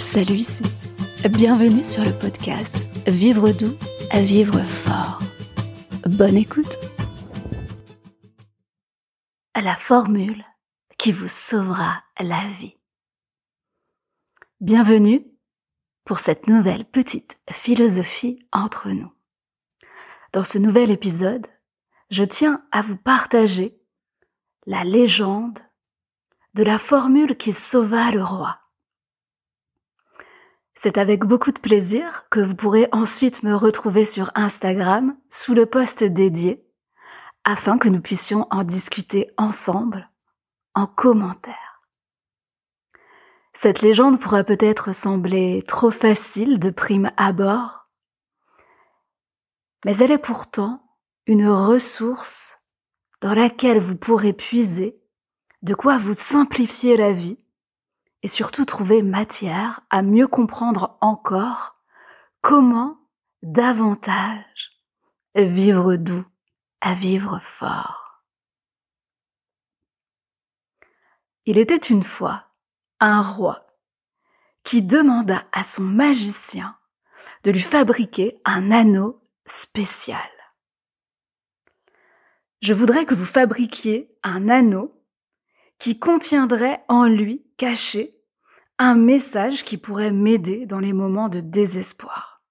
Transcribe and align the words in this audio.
Salut 0.00 0.36
ici. 0.36 0.62
Bienvenue 1.28 1.84
sur 1.84 2.02
le 2.02 2.18
podcast 2.18 2.86
Vivre 3.06 3.50
doux 3.50 3.76
à 4.10 4.22
vivre 4.22 4.58
fort. 4.58 5.20
Bonne 6.06 6.36
écoute. 6.38 6.78
La 9.54 9.76
formule 9.76 10.42
qui 10.96 11.12
vous 11.12 11.28
sauvera 11.28 12.02
la 12.18 12.48
vie. 12.48 12.78
Bienvenue 14.62 15.26
pour 16.06 16.18
cette 16.18 16.48
nouvelle 16.48 16.86
petite 16.86 17.38
philosophie 17.50 18.44
entre 18.52 18.88
nous. 18.88 19.12
Dans 20.32 20.44
ce 20.44 20.56
nouvel 20.56 20.90
épisode, 20.90 21.46
je 22.10 22.24
tiens 22.24 22.64
à 22.72 22.80
vous 22.80 22.96
partager 22.96 23.78
la 24.66 24.82
légende 24.82 25.58
de 26.54 26.64
la 26.64 26.78
formule 26.78 27.36
qui 27.36 27.52
sauva 27.52 28.10
le 28.10 28.24
roi. 28.24 28.59
C'est 30.82 30.96
avec 30.96 31.26
beaucoup 31.26 31.52
de 31.52 31.58
plaisir 31.58 32.24
que 32.30 32.40
vous 32.40 32.54
pourrez 32.54 32.88
ensuite 32.90 33.42
me 33.42 33.54
retrouver 33.54 34.06
sur 34.06 34.30
Instagram 34.34 35.14
sous 35.28 35.52
le 35.52 35.66
post 35.66 36.02
dédié 36.02 36.66
afin 37.44 37.76
que 37.76 37.90
nous 37.90 38.00
puissions 38.00 38.46
en 38.50 38.64
discuter 38.64 39.30
ensemble 39.36 40.08
en 40.74 40.86
commentaire. 40.86 41.82
Cette 43.52 43.82
légende 43.82 44.18
pourrait 44.18 44.46
peut-être 44.46 44.94
sembler 44.94 45.62
trop 45.68 45.90
facile 45.90 46.58
de 46.58 46.70
prime 46.70 47.10
abord, 47.18 47.90
mais 49.84 49.94
elle 49.98 50.12
est 50.12 50.16
pourtant 50.16 50.82
une 51.26 51.46
ressource 51.46 52.56
dans 53.20 53.34
laquelle 53.34 53.80
vous 53.80 53.96
pourrez 53.96 54.32
puiser 54.32 54.98
de 55.60 55.74
quoi 55.74 55.98
vous 55.98 56.14
simplifier 56.14 56.96
la 56.96 57.12
vie 57.12 57.38
et 58.22 58.28
surtout 58.28 58.64
trouver 58.64 59.02
matière 59.02 59.80
à 59.90 60.02
mieux 60.02 60.28
comprendre 60.28 60.98
encore 61.00 61.76
comment 62.40 62.98
davantage 63.42 64.70
vivre 65.34 65.96
doux 65.96 66.24
à 66.80 66.94
vivre 66.94 67.38
fort. 67.40 68.22
Il 71.46 71.58
était 71.58 71.76
une 71.76 72.04
fois 72.04 72.46
un 73.00 73.22
roi 73.22 73.66
qui 74.64 74.82
demanda 74.82 75.46
à 75.52 75.62
son 75.62 75.82
magicien 75.82 76.76
de 77.44 77.50
lui 77.50 77.60
fabriquer 77.60 78.40
un 78.44 78.70
anneau 78.70 79.22
spécial. 79.46 80.20
Je 82.60 82.74
voudrais 82.74 83.06
que 83.06 83.14
vous 83.14 83.24
fabriquiez 83.24 84.14
un 84.22 84.50
anneau 84.50 84.99
qui 85.80 85.98
contiendrait 85.98 86.84
en 86.88 87.06
lui, 87.06 87.42
caché, 87.56 88.14
un 88.78 88.94
message 88.94 89.64
qui 89.64 89.78
pourrait 89.78 90.12
m'aider 90.12 90.66
dans 90.66 90.78
les 90.78 90.92
moments 90.92 91.28
de 91.28 91.40
désespoir. 91.40 92.42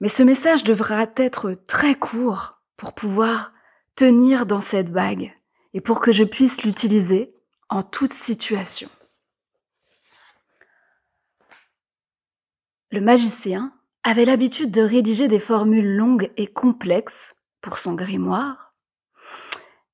Mais 0.00 0.08
ce 0.08 0.22
message 0.22 0.64
devra 0.64 1.06
être 1.16 1.58
très 1.66 1.94
court 1.96 2.60
pour 2.76 2.94
pouvoir 2.94 3.52
tenir 3.96 4.46
dans 4.46 4.60
cette 4.60 4.90
bague 4.90 5.32
et 5.72 5.80
pour 5.80 6.00
que 6.00 6.12
je 6.12 6.24
puisse 6.24 6.62
l'utiliser 6.64 7.34
en 7.68 7.82
toute 7.82 8.12
situation. 8.12 8.88
Le 12.90 13.00
magicien 13.00 13.72
avait 14.04 14.24
l'habitude 14.24 14.70
de 14.70 14.82
rédiger 14.82 15.26
des 15.26 15.40
formules 15.40 15.96
longues 15.96 16.30
et 16.36 16.46
complexes 16.46 17.34
pour 17.60 17.76
son 17.76 17.94
grimoire 17.94 18.63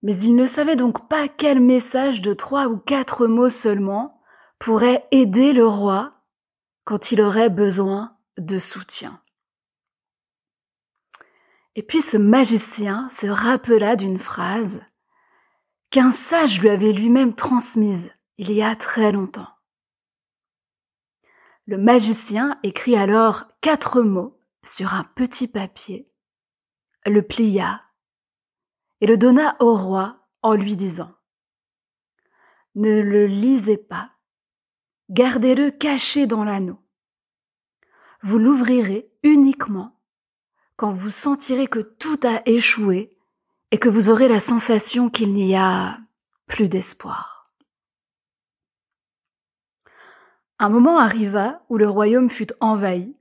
mais 0.03 0.17
il 0.17 0.35
ne 0.35 0.47
savait 0.47 0.77
donc 0.77 1.09
pas 1.09 1.29
quel 1.29 1.61
message 1.61 2.23
de 2.23 2.35
trois 2.35 2.69
ou 2.69 2.79
quatre 2.79 3.27
mots 3.27 3.51
seulement 3.51 4.21
pourrait 4.59 5.07
aider 5.11 5.53
le 5.53 5.67
roi 5.67 6.15
quand 6.85 7.13
il 7.13 7.21
aurait 7.21 7.51
besoin 7.51 8.17
de 8.39 8.59
soutien. 8.59 9.23
Et 11.77 11.83
puis 11.83 12.03
ce 12.03 12.17
magicien 12.17 13.09
se 13.09 13.27
rappela 13.27 13.97
d'une 13.97 14.19
phrase 14.19 14.81
qu'un 15.91 16.11
sage 16.11 16.61
lui 16.61 16.69
avait 16.69 16.93
lui-même 16.93 17.35
transmise 17.35 18.11
il 18.39 18.53
y 18.53 18.63
a 18.63 18.75
très 18.77 19.13
longtemps. 19.13 19.49
Le 21.67 21.79
magicien 21.79 22.59
écrit 22.63 22.97
alors 22.97 23.45
quatre 23.61 24.01
mots 24.01 24.41
sur 24.65 24.95
un 24.95 25.05
petit 25.05 25.47
papier, 25.47 26.11
le 27.07 27.23
plia 27.23 27.83
et 29.01 29.07
le 29.07 29.17
donna 29.17 29.57
au 29.61 29.77
roi 29.77 30.17
en 30.43 30.55
lui 30.55 30.77
disant 30.77 31.13
Ne 32.75 33.01
le 33.01 33.27
lisez 33.27 33.77
pas, 33.77 34.11
gardez-le 35.09 35.71
caché 35.71 36.27
dans 36.27 36.45
l'anneau. 36.45 36.79
Vous 38.23 38.39
l'ouvrirez 38.39 39.11
uniquement 39.23 39.99
quand 40.77 40.93
vous 40.93 41.11
sentirez 41.11 41.67
que 41.67 41.81
tout 41.81 42.21
a 42.25 42.43
échoué 42.47 43.15
et 43.71 43.79
que 43.79 43.89
vous 43.89 44.11
aurez 44.11 44.29
la 44.29 44.41
sensation 44.41 45.11
qu'il 45.11 45.33
n'y 45.33 45.57
a 45.57 45.99
plus 46.47 46.69
d'espoir. 46.69 47.53
Un 50.59 50.69
moment 50.69 50.99
arriva 50.99 51.63
où 51.69 51.79
le 51.79 51.89
royaume 51.89 52.29
fut 52.29 52.53
envahi, 52.61 53.17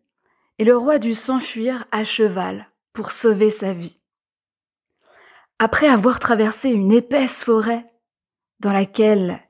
et 0.57 0.65
le 0.65 0.75
roi 0.75 0.99
dut 0.99 1.13
s'enfuir 1.13 1.85
à 1.91 2.03
cheval 2.03 2.67
pour 2.91 3.11
sauver 3.11 3.49
sa 3.49 3.71
vie. 3.71 3.98
Après 5.61 5.89
avoir 5.89 6.19
traversé 6.19 6.69
une 6.69 6.93
épaisse 6.93 7.43
forêt 7.43 7.85
dans 8.61 8.71
laquelle 8.71 9.41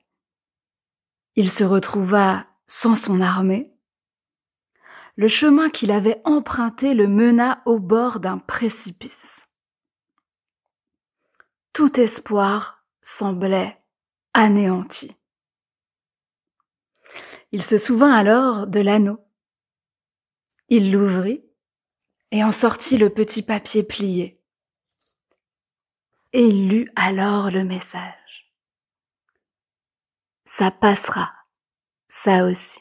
il 1.36 1.52
se 1.52 1.64
retrouva 1.64 2.47
sans 2.66 2.96
son 2.96 3.22
armée, 3.22 3.72
le 5.16 5.28
chemin 5.28 5.70
qu'il 5.70 5.92
avait 5.92 6.20
emprunté 6.24 6.96
le 6.96 7.08
mena 7.08 7.62
au 7.68 7.78
bord 7.78 8.20
d'un 8.20 8.40
précipice. 8.40 9.47
Tout 11.74 12.00
espoir 12.00 12.84
semblait 13.03 13.78
anéanti. 14.34 15.16
Il 17.52 17.62
se 17.62 17.78
souvint 17.78 18.14
alors 18.14 18.66
de 18.66 18.80
l'anneau. 18.80 19.20
Il 20.70 20.91
l'ouvrit 20.91 21.44
et 22.31 22.44
en 22.44 22.52
sortit 22.52 22.97
le 22.97 23.12
petit 23.12 23.44
papier 23.44 23.84
plié 23.84 24.39
et 26.34 26.45
il 26.45 26.69
lut 26.69 26.91
alors 26.95 27.51
le 27.51 27.63
message. 27.63 28.53
Ça 30.45 30.72
passera, 30.72 31.31
ça 32.09 32.45
aussi. 32.45 32.79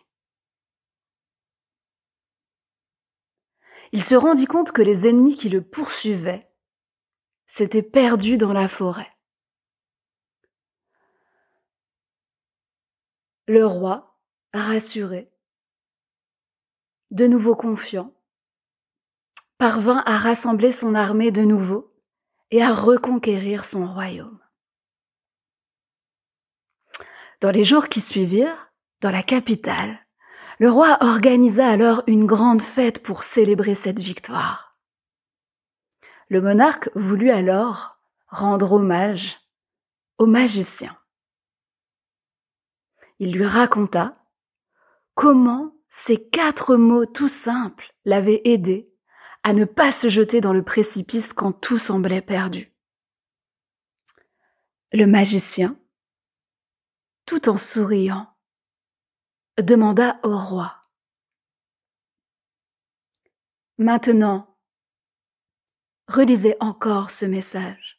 Il 3.93 4.03
se 4.03 4.15
rendit 4.15 4.47
compte 4.47 4.73
que 4.73 4.83
les 4.83 5.07
ennemis 5.07 5.37
qui 5.37 5.49
le 5.49 5.63
poursuivaient 5.63 6.51
s'étaient 7.47 7.83
perdus 7.83 8.37
dans 8.37 8.53
la 8.53 8.69
forêt. 8.69 9.11
Le 13.47 13.65
roi, 13.65 14.21
rassuré, 14.53 15.33
de 17.11 17.27
nouveau 17.27 17.57
confiant, 17.57 18.15
parvint 19.57 20.03
à 20.05 20.19
rassembler 20.19 20.71
son 20.71 20.95
armée 20.95 21.31
de 21.31 21.43
nouveau 21.43 21.88
et 22.51 22.63
à 22.63 22.73
reconquérir 22.73 23.65
son 23.65 23.87
royaume. 23.87 24.39
Dans 27.41 27.51
les 27.51 27.65
jours 27.65 27.89
qui 27.89 28.01
suivirent, 28.01 28.73
dans 29.01 29.11
la 29.11 29.23
capitale, 29.23 29.99
le 30.59 30.71
roi 30.71 30.99
organisa 31.01 31.69
alors 31.69 32.03
une 32.09 32.27
grande 32.27 32.63
fête 32.63 33.03
pour 33.03 33.23
célébrer 33.23 33.77
cette 33.77 34.01
victoire. 34.01 34.77
Le 36.29 36.41
monarque 36.41 36.91
voulut 36.97 37.31
alors 37.31 37.99
rendre 38.27 38.73
hommage 38.73 39.39
au 40.19 40.27
magicien. 40.27 40.97
Il 43.21 43.33
lui 43.33 43.47
raconta 43.47 44.17
comment 45.15 45.75
ces 45.91 46.29
quatre 46.29 46.77
mots 46.77 47.07
tout 47.07 47.29
simples 47.29 47.95
l'avaient 48.05 48.43
aidé 48.45 48.88
à 49.43 49.53
ne 49.53 49.65
pas 49.65 49.93
se 49.93 50.09
jeter 50.09 50.41
dans 50.41 50.53
le 50.53 50.63
précipice 50.63 51.33
quand 51.33 51.53
tout 51.53 51.79
semblait 51.79 52.23
perdu. 52.23 52.73
Le 54.93 55.07
magicien, 55.07 55.79
tout 57.27 57.49
en 57.49 57.59
souriant, 57.59 58.27
demanda 59.59 60.19
au 60.23 60.37
roi. 60.37 60.75
Maintenant, 63.77 64.57
relisez 66.09 66.57
encore 66.61 67.11
ce 67.11 67.27
message. 67.27 67.99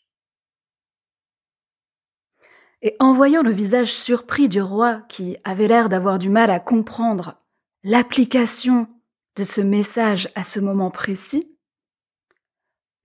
Et 2.82 2.96
en 3.00 3.14
voyant 3.14 3.44
le 3.44 3.52
visage 3.52 3.94
surpris 3.94 4.50
du 4.50 4.62
roi 4.62 5.02
qui 5.10 5.38
avait 5.44 5.68
l'air 5.68 5.90
d'avoir 5.90 6.18
du 6.18 6.30
mal 6.30 6.50
à 6.50 6.60
comprendre 6.60 7.36
l'application 7.84 8.88
ce 9.44 9.62
message 9.62 10.30
à 10.36 10.44
ce 10.44 10.60
moment 10.60 10.92
précis, 10.92 11.58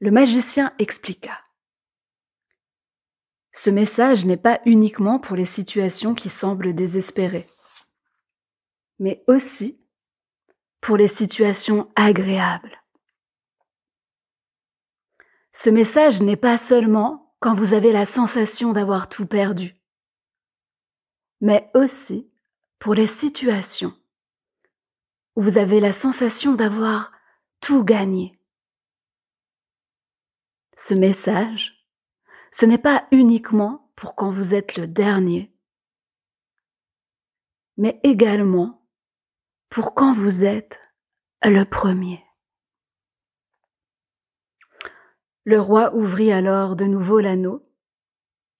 le 0.01 0.11
magicien 0.11 0.75
expliqua. 0.79 1.39
Ce 3.53 3.71
message 3.71 4.25
n'est 4.25 4.37
pas 4.37 4.61
uniquement 4.67 5.19
pour 5.19 5.37
les 5.37 5.47
situations 5.47 6.15
qui 6.15 6.29
semblent 6.29 6.75
désespérées. 6.75 7.47
mais 8.99 9.25
aussi 9.27 9.81
pour 10.81 10.97
les 10.97 11.09
situations 11.09 11.91
agréables. 11.97 12.83
Ce 15.53 15.71
message 15.71 16.21
n'est 16.21 16.37
pas 16.37 16.59
seulement 16.59 17.35
quand 17.41 17.55
vous 17.55 17.75
avez 17.75 17.93
la 17.93 18.07
sensation 18.07 18.73
d'avoir 18.73 19.09
tout 19.09 19.27
perdu, 19.27 19.77
mais 21.41 21.71
aussi 21.75 22.31
pour 22.79 22.95
les 22.95 23.07
situations 23.07 23.95
où 25.37 25.43
vous 25.43 25.59
avez 25.59 25.81
la 25.81 25.93
sensation 25.93 26.55
d'avoir 26.55 27.13
tout 27.61 27.85
gagné. 27.85 28.39
Ce 30.77 30.95
message, 30.95 31.87
ce 32.53 32.67
n'est 32.67 32.79
pas 32.79 33.07
uniquement 33.11 33.93
pour 33.97 34.15
quand 34.15 34.31
vous 34.31 34.55
êtes 34.55 34.77
le 34.77 34.87
dernier, 34.87 35.53
mais 37.77 38.01
également 38.03 38.87
pour 39.69 39.95
quand 39.95 40.13
vous 40.13 40.45
êtes 40.45 40.81
le 41.43 41.65
premier. 41.65 42.25
Le 45.45 45.61
roi 45.61 45.95
ouvrit 45.95 46.33
alors 46.33 46.75
de 46.75 46.87
nouveau 46.87 47.21
l'anneau, 47.21 47.69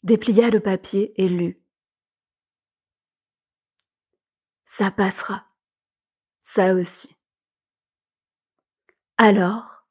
déplia 0.03 0.51
le 0.51 0.61
papier 0.61 1.15
et 1.21 1.29
lut. 1.29 1.63
Ça 4.67 4.91
passera, 4.91 5.47
ça 6.45 6.75
aussi. 6.75 7.17
Alors, 9.17 9.87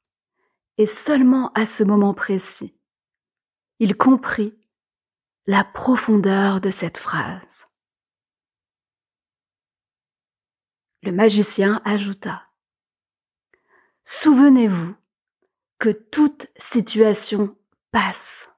et 0.78 0.86
seulement 0.86 1.52
à 1.52 1.66
ce 1.66 1.82
moment 1.82 2.14
précis, 2.14 2.78
il 3.80 3.96
comprit 3.96 4.56
la 5.46 5.64
profondeur 5.64 6.60
de 6.60 6.70
cette 6.70 6.96
phrase. 6.96 7.66
Le 11.02 11.12
magicien 11.12 11.82
ajouta 11.84 12.46
Souvenez-vous 14.04 14.94
que 15.78 15.90
toute 15.90 16.46
situation 16.56 17.58
passe, 17.90 18.48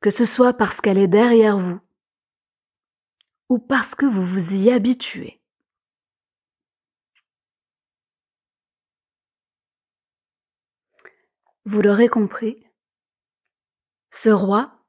que 0.00 0.10
ce 0.10 0.24
soit 0.24 0.54
parce 0.54 0.80
qu'elle 0.80 0.98
est 0.98 1.08
derrière 1.08 1.58
vous 1.58 1.80
ou 3.48 3.58
parce 3.58 3.94
que 3.94 4.06
vous 4.06 4.24
vous 4.24 4.54
y 4.54 4.70
habituez. 4.70 5.43
Vous 11.66 11.80
l'aurez 11.80 12.08
compris, 12.08 12.62
ce 14.10 14.28
roi, 14.28 14.84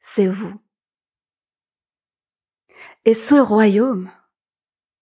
c'est 0.00 0.26
vous. 0.26 0.58
Et 3.04 3.12
ce 3.12 3.34
royaume, 3.34 4.10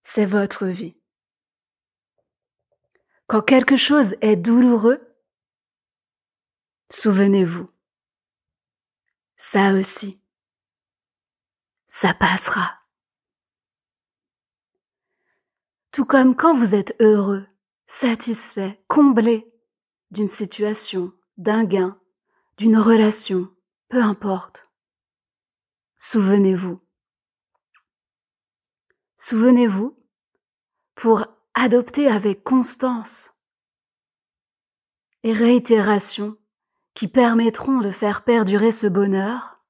c'est 0.02 0.26
votre 0.26 0.67
vie. 0.67 0.96
Quand 3.28 3.40
quelque 3.40 3.76
chose 3.76 4.17
est 4.20 4.37
douloureux, 4.37 5.00
souvenez-vous, 6.90 7.70
ça 9.37 9.75
aussi, 9.75 10.20
ça 11.87 12.14
passera. 12.14 12.81
Tout 15.93 16.05
comme 16.05 16.34
quand 16.34 16.56
vous 16.56 16.75
êtes 16.75 16.96
heureux, 17.00 17.46
satisfait, 17.87 18.82
comblé 18.88 19.56
d'une 20.11 20.29
situation, 20.29 21.12
d'un 21.37 21.64
gain, 21.64 22.00
d'une 22.56 22.79
relation, 22.79 23.49
peu 23.88 24.03
importe. 24.03 24.70
Souvenez-vous. 25.99 26.81
Souvenez-vous 29.19 29.99
pour 30.94 31.26
adopter 31.55 32.08
avec 32.08 32.44
constance 32.44 33.35
et 35.23 35.32
réitération 35.32 36.37
qui 36.94 37.09
permettront 37.09 37.81
de 37.81 37.91
faire 37.91 38.25
perdurer 38.25 38.73
ce 38.73 38.87
bonheur, 38.87 39.61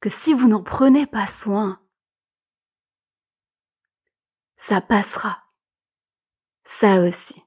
que 0.00 0.08
si 0.08 0.32
vous 0.32 0.48
n'en 0.48 0.62
prenez 0.62 1.06
pas 1.06 1.26
soin, 1.26 1.80
ça 4.56 4.80
passera. 4.80 5.42
Ça 6.62 7.00
aussi. 7.00 7.42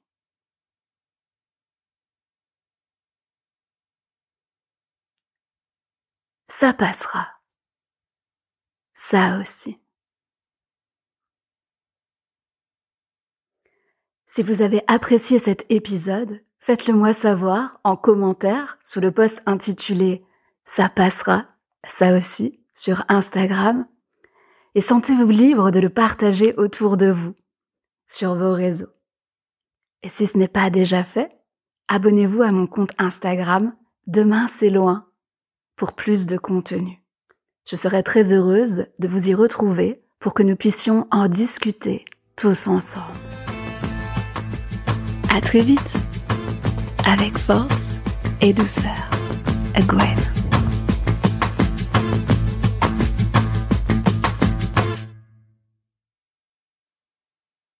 Ça 6.59 6.73
passera. 6.73 7.27
Ça 8.95 9.37
aussi. 9.39 9.79
Si 14.25 14.41
vous 14.41 14.63
avez 14.63 14.81
apprécié 14.87 15.37
cet 15.37 15.67
épisode, 15.69 16.41
faites-le 16.57 16.95
moi 16.95 17.13
savoir 17.13 17.79
en 17.83 17.95
commentaire 17.95 18.79
sous 18.83 18.99
le 18.99 19.11
post 19.11 19.43
intitulé 19.45 20.25
Ça 20.65 20.89
passera, 20.89 21.45
ça 21.85 22.17
aussi, 22.17 22.59
sur 22.73 23.05
Instagram. 23.07 23.87
Et 24.73 24.81
sentez-vous 24.81 25.29
libre 25.29 25.69
de 25.69 25.79
le 25.79 25.89
partager 25.89 26.55
autour 26.55 26.97
de 26.97 27.11
vous, 27.11 27.35
sur 28.07 28.33
vos 28.33 28.53
réseaux. 28.53 28.95
Et 30.01 30.09
si 30.09 30.25
ce 30.25 30.39
n'est 30.39 30.47
pas 30.47 30.71
déjà 30.71 31.03
fait, 31.03 31.29
abonnez-vous 31.87 32.41
à 32.41 32.51
mon 32.51 32.65
compte 32.65 32.93
Instagram 32.97 33.77
Demain 34.07 34.47
c'est 34.47 34.71
loin 34.71 35.06
pour 35.77 35.93
plus 35.93 36.25
de 36.25 36.37
contenu. 36.37 37.01
Je 37.69 37.75
serai 37.75 38.03
très 38.03 38.33
heureuse 38.33 38.87
de 38.99 39.07
vous 39.07 39.29
y 39.29 39.33
retrouver 39.33 40.01
pour 40.19 40.33
que 40.33 40.43
nous 40.43 40.55
puissions 40.55 41.07
en 41.11 41.27
discuter 41.27 42.03
tous 42.35 42.67
ensemble. 42.67 43.05
À 45.29 45.39
très 45.39 45.59
vite, 45.59 45.93
avec 47.05 47.37
force 47.37 47.99
et 48.41 48.53
douceur. 48.53 49.09
Gwen. 49.87 50.36